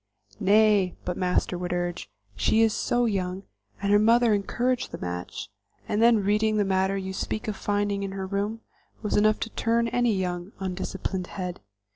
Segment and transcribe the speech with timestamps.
[0.39, 3.43] "Nay," but Master would urge, "she is so young,
[3.75, 5.47] her mother encouraged the match,
[5.87, 8.61] and then the reading matter you speak of finding in her room,
[9.03, 11.59] was enough to turn any young, undisciplined head.